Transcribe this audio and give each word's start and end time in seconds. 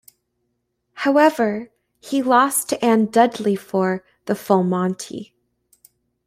However, 0.93 1.69
he 1.99 2.23
lost 2.23 2.69
to 2.69 2.83
Anne 2.83 3.05
Dudley 3.11 3.55
for 3.55 4.03
"The 4.25 4.33
Full 4.33 4.63
Monty". 4.63 5.35